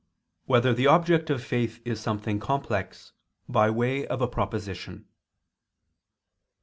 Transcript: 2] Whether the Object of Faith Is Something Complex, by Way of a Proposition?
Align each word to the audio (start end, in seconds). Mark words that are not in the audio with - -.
2] 0.47 0.47
Whether 0.53 0.73
the 0.73 0.87
Object 0.87 1.29
of 1.29 1.43
Faith 1.43 1.79
Is 1.85 1.99
Something 1.99 2.39
Complex, 2.39 3.11
by 3.47 3.69
Way 3.69 4.07
of 4.07 4.19
a 4.19 4.27
Proposition? 4.27 5.05